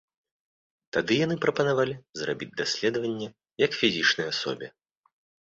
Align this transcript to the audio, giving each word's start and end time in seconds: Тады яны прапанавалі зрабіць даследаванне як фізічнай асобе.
Тады 0.95 1.13
яны 1.25 1.35
прапанавалі 1.43 1.93
зрабіць 2.21 2.49
даследаванне 2.63 3.29
як 3.67 3.71
фізічнай 3.83 4.27
асобе. 4.33 4.73